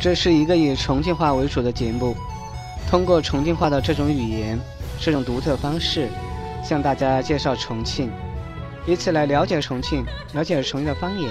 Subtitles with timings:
[0.00, 2.16] 这是一个以重庆话为主的节目，
[2.88, 4.58] 通过重庆话的这种语言、
[4.98, 6.08] 这种独特方式，
[6.64, 8.10] 向大家介绍重庆，
[8.86, 10.02] 以此来了解重庆，
[10.32, 11.30] 了解重庆的方言、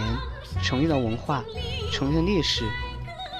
[0.63, 1.43] 重庆的文化、
[1.91, 2.63] 重庆的历史。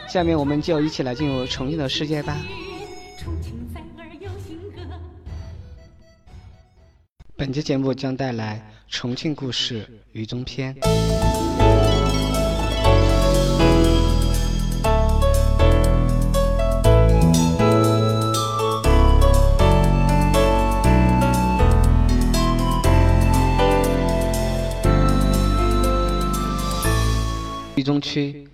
[0.08, 2.36] 下面我们就一起来进入重庆的世界吧。
[7.36, 10.76] 本期节目将带来重庆故事渝中篇。
[28.00, 28.48] 区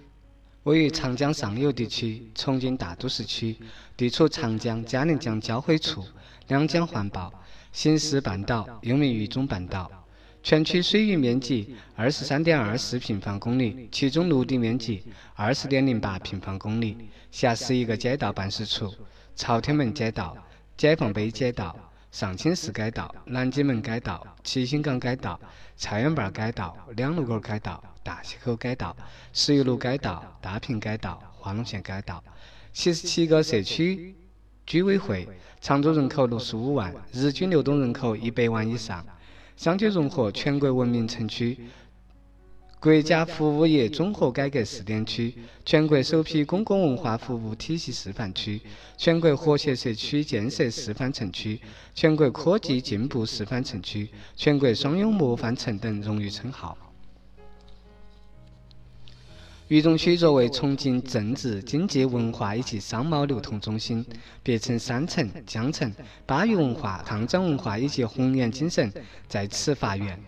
[0.63, 3.55] 位于长江上游地区重庆大都市区，
[3.95, 6.03] 地处长江、嘉陵江交汇处，
[6.47, 7.31] 两江环抱，
[7.71, 9.91] 形似半岛，又名渝中半岛。
[10.41, 16.97] 全区水域面积二十三点二四平方公里，其中陆地面积二十点零八平方公里。
[17.31, 18.93] 辖十一个街道办事处：
[19.35, 20.37] 朝天门街道、
[20.77, 21.84] 解放碑街道。
[22.15, 25.37] 上清寺街道、南京门街道、七星岗街道、
[25.75, 28.95] 菜园坝街道、两路口街道、大溪口街道、
[29.33, 32.23] 十一路街道、大坪街道、华龙县街道，
[32.71, 34.15] 七十七个社区
[34.65, 35.27] 居委会，
[35.59, 39.05] 常住人口六十五万，日均流动人口一百万以上，
[39.57, 41.67] 相继荣获全国文明城区。
[42.85, 45.33] 国家服务业综合改革试点区，
[45.65, 48.61] 全国首批公共文化服务体系示范区，
[48.95, 51.59] 全国和谐社区建设示范城区，
[51.95, 56.77] 全国科技进步示范城区，全国双拥模范城等荣誉称号。
[59.67, 64.05] 渝中区作为重庆政治、经济、文化以及商贸流通中心，
[64.43, 65.91] 别称三城、江城，
[66.27, 68.93] 巴渝文化、抗战文化以及红岩精神
[69.27, 70.19] 在此发源。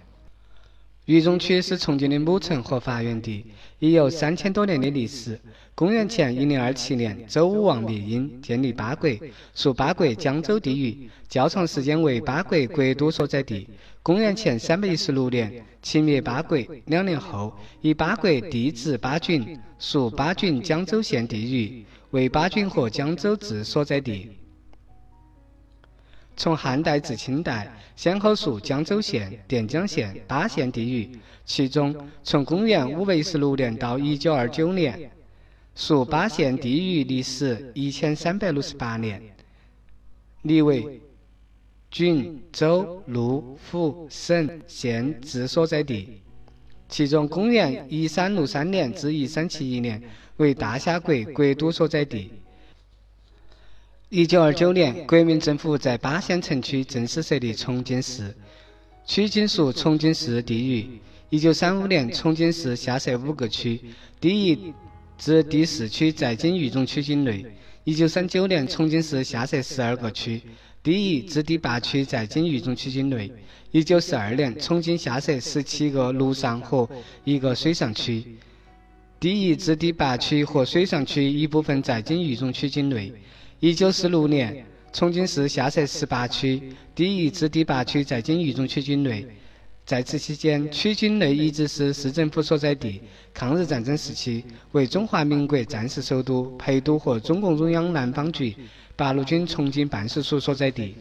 [1.08, 3.46] 渝中区是重庆的母城和发源地，
[3.80, 5.40] 已有三千多年的历史。
[5.74, 9.10] 公元前一零二七年，周武王灭殷，建立八国，
[9.56, 13.66] 属八国江州地域，较长时间为八国国都所在地。
[14.04, 16.58] 公元前三百一十六年，秦灭八国，
[16.88, 24.30] 两年后，以八国地置巴郡，属巴郡江州县地域，为巴郡和江州治所在地。
[26.38, 31.10] 从汉代至清代，先后属江州县、垫江县、巴县地域。
[31.44, 35.10] 其中，从公元五百一十六年到一九二九年，
[35.76, 39.20] 属巴县地域历时一千三百六十八年，
[40.44, 41.02] 立为
[41.90, 46.22] 郡、州、路、府、省、县治所在地。
[46.88, 50.02] 其中，公元一三六三年至一三七一年
[50.38, 52.32] 为大夏国国都所在地。
[54.10, 58.34] 一九二九年，国民政府在巴县城区正式设立重庆市，
[59.06, 60.88] 区仅属重庆市地域。
[61.30, 63.78] 一九三五年，重庆市下设五个区，
[64.22, 64.74] 第一
[65.18, 67.46] 至第四区在今渝中区境内。
[67.84, 70.42] 一九三九年，重庆市下设十二个区，
[70.82, 73.30] 第一至第八区在今渝中区境内。
[73.72, 76.90] 一九四二年，重庆下设十七个陆上和
[77.26, 78.24] 一个水上区，
[79.20, 83.12] 第一至第八区和水上区一部分在今渝中区境内。
[83.60, 84.64] 一九四六年，
[84.94, 86.62] 重庆市下设十八区，
[86.94, 89.26] 第一至第八区在今渝中区境内。
[89.84, 93.02] 在此期间，区境内一直是市政府所在地。
[93.34, 98.56] 抗日战争时期，为中华民国战时首都、陪都和中共中央南方局、
[98.96, 100.94] 八路军重庆办事处所在地。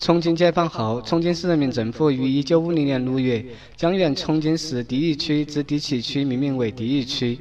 [0.00, 3.44] 重庆解放后，重庆市人民政府于一九五零年六月
[3.76, 7.38] 将原重庆市第一区至第七区命名为第一区。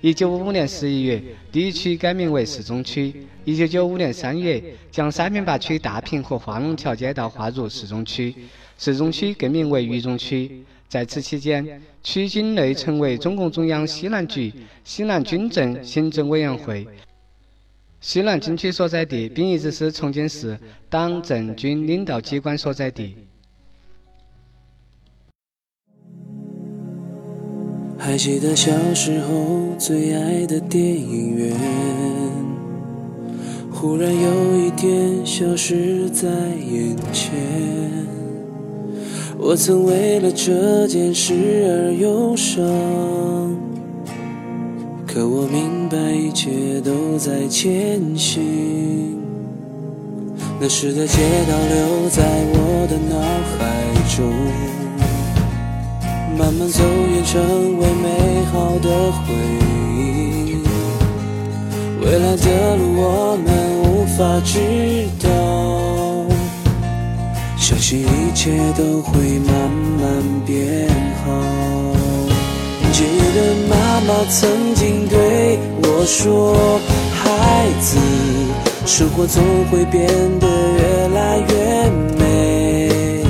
[0.00, 1.20] 一九五五年十一月，
[1.50, 3.12] 第一区改名为市中区。
[3.44, 8.32] 一九九五年三月，将沙坪坝区大坪和化龙桥街道划入市中区，
[8.78, 10.62] 市中区更名为渝中区。
[10.88, 14.52] 在此期间，区境内成为中共中央西南局
[14.84, 16.86] 西南军政行政委员会
[18.00, 20.56] 西南军区所在地，并一直是重庆市
[20.88, 23.16] 党政军领导机关所在地。
[28.00, 31.52] 还记得小时候最爱的电影院，
[33.72, 37.34] 忽然有一天消失在眼前。
[39.36, 41.34] 我曾为了这件事
[41.66, 42.64] 而忧伤，
[45.04, 49.18] 可我明白一切都在前行。
[50.60, 52.22] 那时的街道留在
[52.52, 53.20] 我的脑
[53.58, 53.58] 海
[54.16, 54.87] 中。
[56.38, 57.42] 慢慢走远，成
[57.78, 58.08] 为美
[58.52, 59.34] 好的回
[59.92, 60.56] 忆。
[62.00, 63.48] 未来的路我们
[63.82, 64.54] 无法知
[65.20, 65.26] 道，
[67.56, 69.52] 相信一切都会慢
[70.00, 70.06] 慢
[70.46, 70.88] 变
[71.24, 71.26] 好。
[72.92, 73.04] 记
[73.34, 73.36] 得
[73.68, 73.74] 妈
[74.06, 76.80] 妈曾经对我说
[77.12, 77.98] ：“孩子，
[78.86, 80.06] 生活总会变
[80.38, 83.22] 得越来越美。”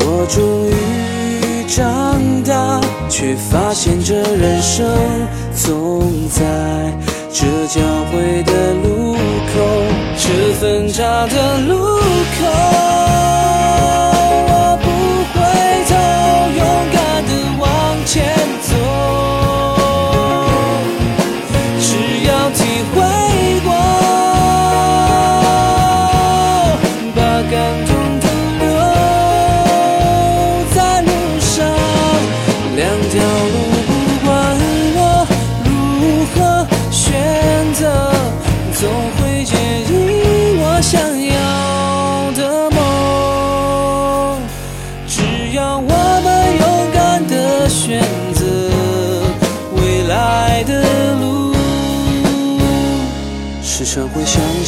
[0.00, 0.72] 我终于
[1.68, 2.80] 长大，
[3.10, 4.86] 却发现这人生
[5.54, 6.42] 总在
[7.30, 7.80] 这交
[8.10, 9.18] 汇的路口，
[10.16, 11.76] 这分岔的路
[12.40, 12.97] 口。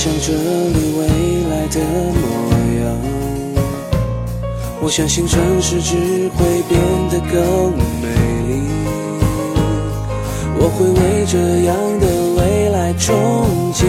[0.02, 1.00] 想着你未
[1.50, 1.79] 来的
[2.14, 2.25] 模
[2.82, 2.97] 样，
[4.81, 5.94] 我相信城市只
[6.31, 6.81] 会变
[7.11, 8.08] 得更美
[8.49, 8.50] 丽。
[10.58, 11.37] 我会为这
[11.67, 13.12] 样的未来憧
[13.75, 13.85] 憬，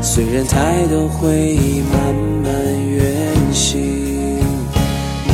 [0.00, 2.14] 虽然太多回忆慢
[2.44, 2.48] 慢
[2.88, 3.02] 远
[3.52, 4.38] 行。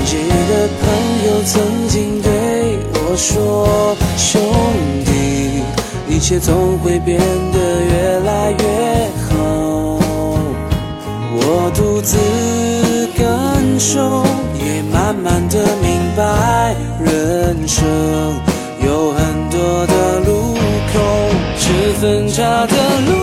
[0.06, 0.16] 街
[0.48, 0.88] 的朋
[1.26, 4.40] 友曾经对我说，兄
[5.04, 5.05] 弟。
[6.16, 7.20] 一切总会变
[7.52, 8.56] 得越来越
[9.28, 9.34] 好，
[11.34, 12.16] 我独自
[13.18, 14.24] 感受，
[14.58, 16.74] 也慢慢的明白，
[17.04, 17.84] 人生
[18.82, 20.54] 有很多的路
[20.90, 20.94] 口，
[21.58, 22.74] 是分岔的
[23.06, 23.15] 路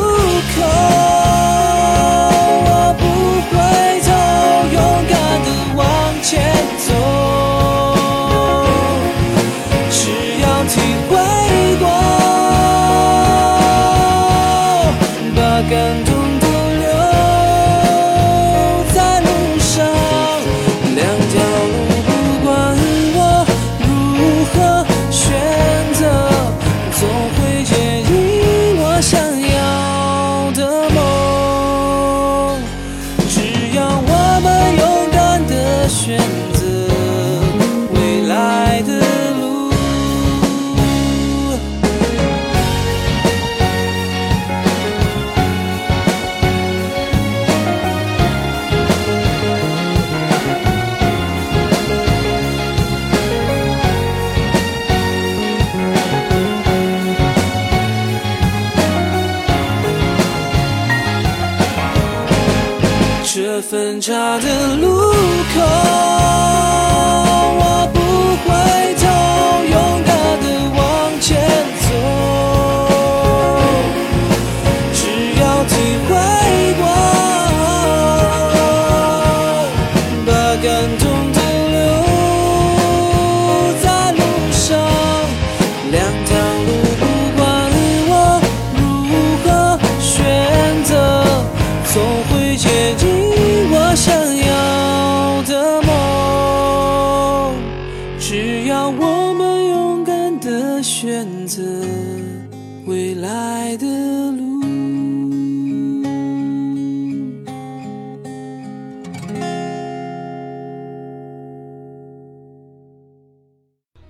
[63.74, 64.93] 分岔的路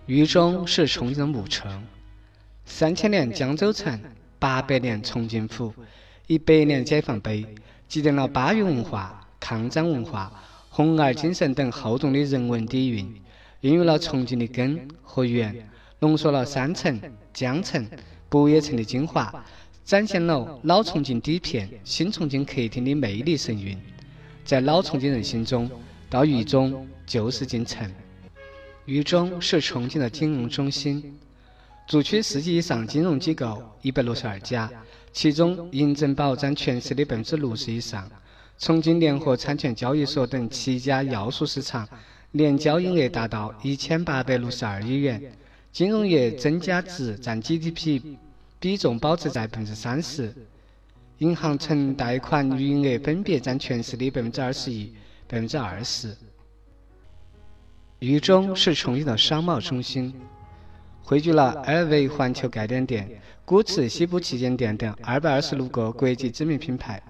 [0.06, 1.82] 渝中是重庆的母城，
[2.66, 3.98] 三千年江州城，
[4.38, 5.74] 八百年重庆府，
[6.28, 7.46] 一百年解放碑，
[7.88, 10.30] 积淀了巴渝文化、抗战文化、
[10.68, 13.16] 红二精神等厚重的人文底蕴，
[13.62, 15.70] 孕育了重庆的根和源，
[16.00, 17.00] 浓缩了山城、
[17.34, 17.88] 江城、
[18.28, 19.34] 不夜城的精华，
[19.86, 23.80] 展现了老重庆底片、新重庆客厅的魅力神韵。
[24.44, 25.72] 在老重庆人心中，
[26.10, 27.90] 到渝中就是进城。
[28.86, 31.18] 渝中是重庆的金融中心，
[31.88, 34.70] 筑区四级以上金融机构一百六十二家，
[35.14, 38.10] 其中银证宝占全市的百分之六十以上。
[38.60, 41.88] 重庆联合产权交易所等七家要素市场
[42.32, 45.22] 年交易额达到一千八百六十二亿元，
[45.72, 48.02] 金融业增加值占 GDP
[48.60, 50.34] 比重保持在百分之三十，
[51.20, 54.94] 银行存贷款余额分别占全市的百分之二十一、
[55.28, 56.16] 百分之二十。
[58.04, 60.14] 渝中是重庆的商贸中心，
[61.04, 63.10] 汇聚了 LV 环球概念店、
[63.46, 67.02] 古驰西部旗舰店等二百二十六个国际知名品牌。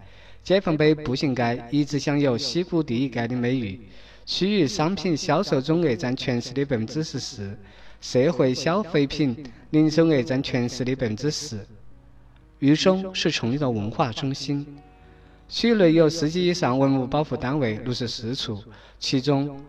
[0.43, 3.81] 解放碑步行街一直享有西部第一街的美誉，
[4.23, 7.57] 区域商品销售总额占全市的百分之十四，
[8.00, 9.35] 社会消费品
[9.71, 11.65] 零售额占全市的百分之十。
[12.59, 14.63] 渝中是重庆的文化中心，
[15.50, 18.62] 区域内有四级以上文物保护单位六十四处，
[19.00, 19.59] 其中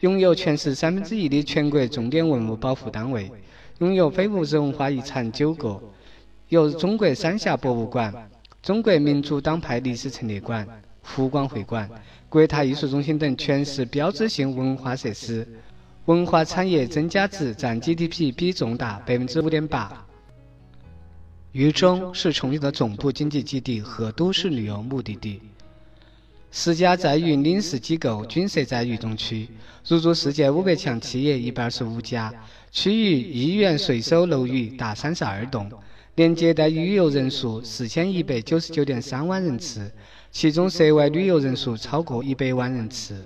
[0.00, 3.30] 拥有全市三分之一的全国重点文物保护单位，
[3.78, 5.82] 拥有非物质文化遗产九个，
[6.48, 8.30] 有中国三峡博物馆、
[8.62, 10.68] 中国民主党派历史陈列馆、
[11.00, 11.88] 湖广会馆、
[12.28, 15.46] 国泰艺术中心等全市标志性文化设施。
[16.04, 20.06] 文化产业增加值占 GDP 比重达百分之五点八。
[21.50, 25.40] 渝中是重庆的总部经济基地和都市旅游目的地，
[26.58, 29.46] 十家在渝领事机构均设在渝中区，
[29.86, 32.32] 入驻世界五百强企业一百二十五家，
[32.70, 35.70] 区域亿元税收楼宇达三十二栋，
[36.14, 39.92] 年接待旅游人数四千一百九十九点三万人次，
[40.32, 43.22] 其中涉外旅游人数超过一百万人次。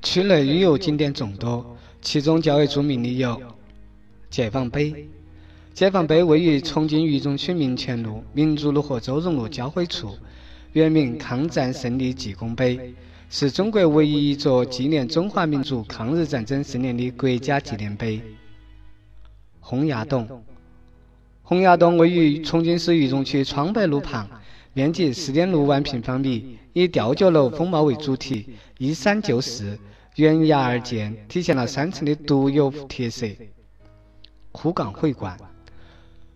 [0.00, 3.42] 区内旅游景点众多，其中较为著名的有
[4.30, 5.08] 解放碑。
[5.74, 10.16] 解放碑位于重庆渝中区民权路、民族路和周荣路交汇处，
[10.72, 12.94] 原名抗战胜利纪功碑，
[13.30, 18.20] 是中国唯一一座纪念中华民族抗日战争胜利的国家纪念碑。
[19.60, 20.44] 洪崖洞，
[21.42, 24.28] 洪崖洞位于重庆市渝中区川北路旁，
[24.72, 29.78] 面积四点六万平方米，以吊脚楼风貌为主题，依山就势。
[30.14, 33.24] 悬崖而建，体现了山城的独有特色。
[34.50, 35.38] 湖广会馆，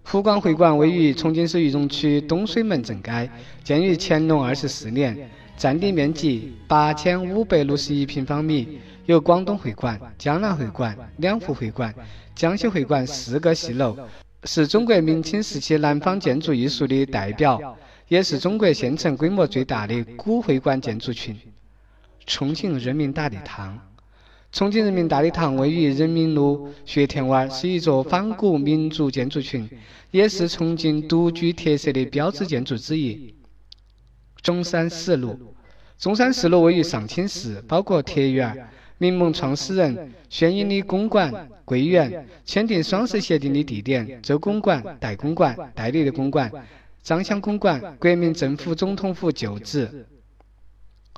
[0.05, 3.31] 湖广会馆位于重庆市渝中区东水门正街，
[3.65, 11.95] 建于乾隆二十四年，占地面积八千五百六十一平方米，有广东会馆、江南会馆、两湖会馆、
[12.35, 13.97] 江西会馆四个戏楼，
[14.45, 17.79] 是中国明清时期南方建筑艺术的代表，
[18.09, 21.39] 也是中国现存规模最大的古会馆建筑群。
[22.27, 23.79] 重庆人民大礼堂，
[24.53, 29.67] 重庆人民大礼堂位于人民路学田湾，是一座仿古民族建筑群，
[30.11, 33.35] 也是重庆独具特色的标志建筑之一。
[34.43, 35.55] 中山四路，
[35.99, 38.69] 中山四路位于上清寺，包括铁园、
[38.99, 46.53] 民盟创始人宣英的公馆、桂园、签订双十协定的地点、周公馆、代公馆、代理的公馆、
[47.03, 50.07] 张乡公馆、国民政府总统府旧址。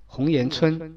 [0.07, 0.97] 红岩村，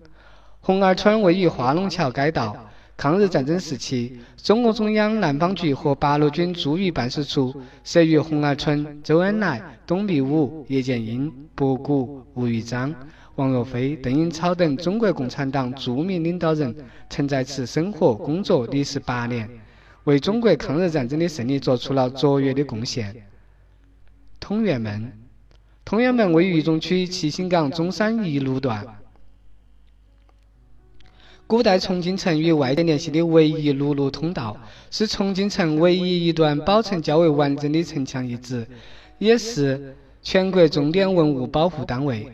[0.68, 2.54] 红二村位于化龙桥街道。
[2.98, 7.56] 抗日战争时期，中共中央南方局和八路军驻渝办事处
[7.86, 9.02] 设于红二村。
[9.02, 12.94] 周恩来、董必武、叶剑英、博古、吴玉章、
[13.36, 16.76] 王若飞、邓颖超等中国共产党著名领导人
[17.10, 19.50] 曾在此生活、工作历时八年，
[20.04, 23.16] 为中国抗日战争的胜利做出了卓越的贡献。
[24.42, 25.14] 通远门，
[25.86, 28.86] 通远门位于渝中区七星岗中山一路段。
[31.48, 34.58] 古代重庆城与外界联系的唯一陆路通道，
[34.92, 38.68] 是重庆城唯一一段保存较为完整的城墙遗址，
[39.18, 42.34] 也是全国重点文物保护单位。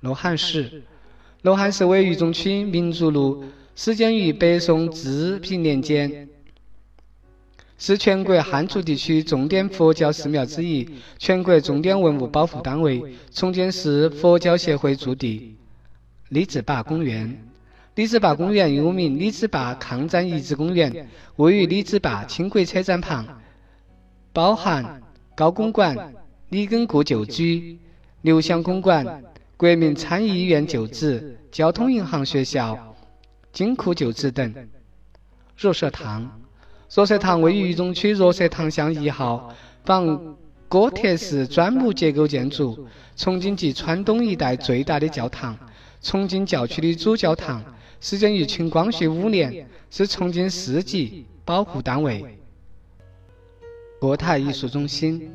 [0.00, 0.82] 罗汉寺，
[1.42, 3.44] 罗汉寺位于渝中区民族路，
[3.76, 6.30] 始建于北宋治平年间，
[7.76, 15.56] 是全国汉族地区重点佛教寺庙之一，全国重点文物保护单位，重庆市佛教协会驻地。
[16.28, 17.38] 李子坝公园，
[17.94, 23.26] 李子坝公园又名李子坝抗战遗址公园，位于李子坝轻轨车站旁，
[24.32, 25.00] 包含
[25.34, 26.12] 高公馆、
[26.50, 27.78] 李根固旧居、
[28.20, 29.22] 刘湘公馆、
[29.56, 32.94] 国民参议院旧址、交通银行学校、
[33.50, 34.54] 金库旧址等。
[35.56, 36.40] 若社堂，
[36.94, 39.54] 若社堂位于渝中区若社堂巷一号，
[39.84, 40.36] 仿
[40.68, 45.58] 哥特式砖木结构建筑，重庆及川东一带最大的教堂。
[46.00, 47.62] 重庆教区的主教堂
[48.00, 52.24] 始建于清光绪五年，是重庆市级保护单位。
[54.00, 55.30] 国泰艺术中心，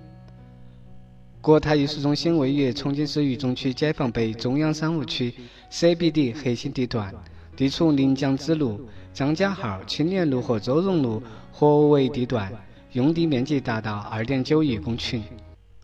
[1.41, 5.33] 国泰艺术中心位于重庆市渝中区解放碑中央商务区
[5.69, 7.13] CBD 核心地段，
[7.57, 12.49] 地处临江支路、张家号、青年路和周荣路合围地段，
[12.93, 15.21] 用地面积达到二点九亿公顷。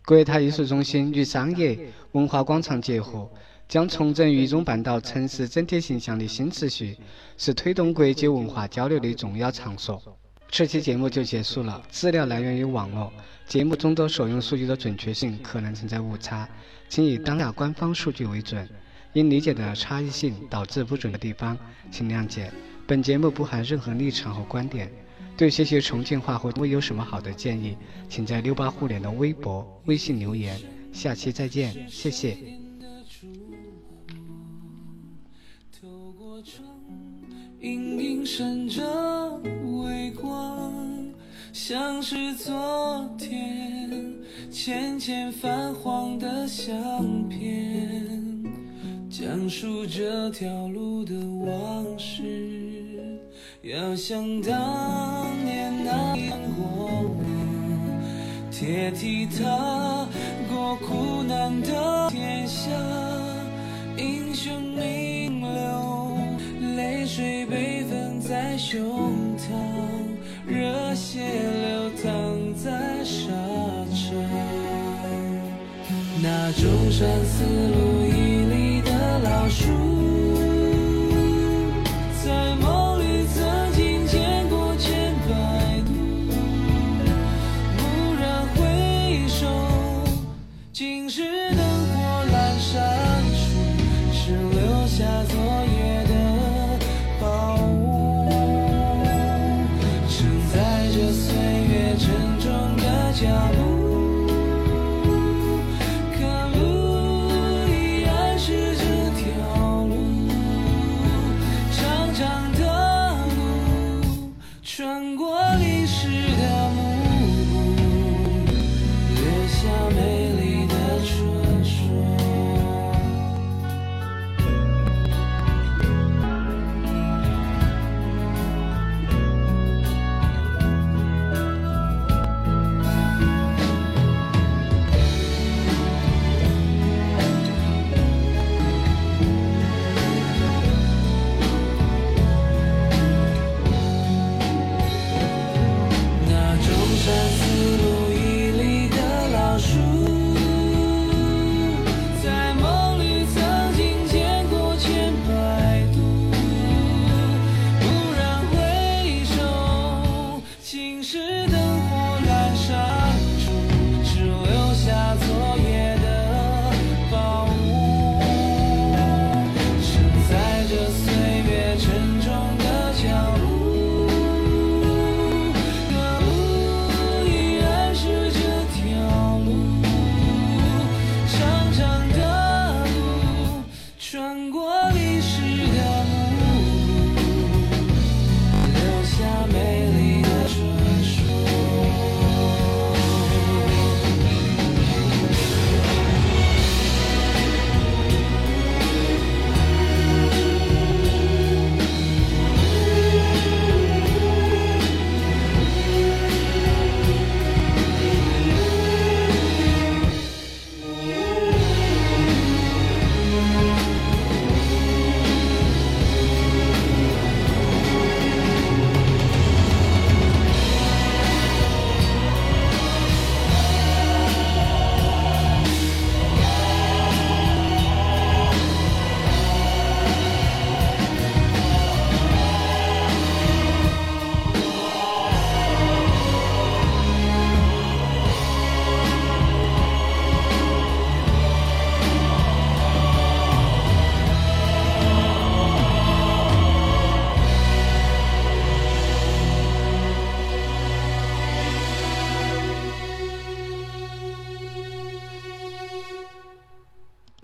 [0.05, 1.77] 国泰艺术中心与商业
[2.13, 3.29] 文化广场结合。
[3.69, 6.97] 将重整渝中半岛城市整体形象的新秩序，
[7.37, 10.01] 是推动国际文化交流的重要场所。
[10.49, 13.13] 这期节目就结束了，资料来源于网络，
[13.45, 16.49] 节目中的所用数据的准确性可能存在误差，
[16.89, 18.67] 请以当下官方数据为准。
[19.13, 21.55] 因理解的差异性导致不准的地方，
[21.91, 22.51] 请谅解。
[22.87, 24.91] 本节目不含任何立场和观点。
[25.37, 27.77] 对学习重庆话或有什么好的建议，
[28.09, 30.59] 请在六八互联的微博、微信留言。
[30.91, 32.68] 下期再见，谢谢。
[37.61, 38.81] 隐隐闪着
[39.83, 40.73] 微光，
[41.51, 44.15] 像是昨天
[44.49, 48.07] 浅浅泛黄的相片，
[49.09, 51.13] 讲述这条路的
[51.45, 52.23] 往事，
[53.61, 60.07] 要像当年那样过往，铁蹄踏
[60.49, 62.69] 过苦难的天下，
[68.71, 69.49] 胸膛，
[70.45, 73.25] 热血流淌在沙
[73.89, 74.13] 场。
[76.21, 77.98] 那中山四路。